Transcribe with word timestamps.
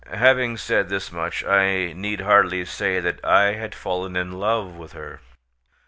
Having 0.11 0.57
said 0.57 0.89
this 0.89 1.11
much, 1.11 1.43
I 1.43 1.93
need 1.93 2.21
hardly 2.21 2.65
say 2.65 2.99
that 2.99 3.23
I 3.23 3.53
had 3.53 3.75
fallen 3.75 4.15
in 4.15 4.31
love 4.31 4.73
with 4.75 4.93
her. 4.93 5.21